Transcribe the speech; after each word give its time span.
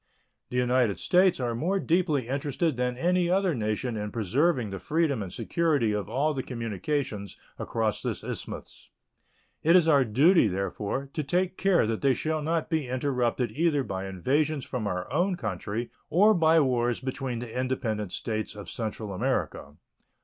The 0.49 0.57
United 0.57 0.97
States 0.97 1.39
are 1.39 1.53
more 1.53 1.79
deeply 1.79 2.27
interested 2.27 2.75
than 2.75 2.97
any 2.97 3.29
other 3.29 3.53
nation 3.53 3.95
in 3.95 4.09
preserving 4.11 4.71
the 4.71 4.79
freedom 4.79 5.21
and 5.21 5.31
security 5.31 5.91
of 5.91 6.09
all 6.09 6.33
the 6.33 6.41
communications 6.41 7.37
across 7.59 8.01
this 8.01 8.23
isthmus. 8.23 8.89
It 9.61 9.75
is 9.75 9.87
our 9.87 10.03
duty, 10.03 10.47
therefore, 10.47 11.11
to 11.13 11.21
take 11.23 11.55
care 11.55 11.85
that 11.85 12.01
they 12.01 12.15
shall 12.15 12.41
not 12.41 12.67
be 12.67 12.87
interrupted 12.87 13.51
either 13.51 13.83
by 13.83 14.07
invasions 14.07 14.65
from 14.65 14.87
our 14.87 15.07
own 15.13 15.35
country 15.35 15.91
or 16.09 16.33
by 16.33 16.59
wars 16.59 16.99
between 16.99 17.37
the 17.37 17.55
independent 17.59 18.11
States 18.11 18.55
of 18.55 18.71
Central 18.71 19.13
America. 19.13 19.75